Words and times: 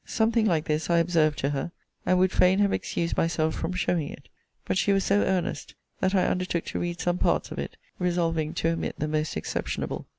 Something 0.03 0.47
like 0.47 0.65
this 0.65 0.89
I 0.89 0.97
observed 0.97 1.37
to 1.39 1.51
her; 1.51 1.71
and 2.07 2.17
would 2.17 2.31
fain 2.31 2.57
have 2.57 2.73
excused 2.73 3.15
myself 3.15 3.53
from 3.53 3.73
showing 3.73 4.09
it: 4.09 4.29
but 4.65 4.75
she 4.75 4.91
was 4.93 5.03
so 5.03 5.21
earnest, 5.21 5.75
that 5.99 6.15
I 6.15 6.25
undertook 6.25 6.65
to 6.65 6.79
read 6.79 6.99
some 6.99 7.19
parts 7.19 7.51
of 7.51 7.59
it, 7.59 7.77
resolving 7.99 8.55
to 8.55 8.69
omit 8.69 8.95
the 8.97 9.07
most 9.07 9.37
exceptionable. 9.37 10.07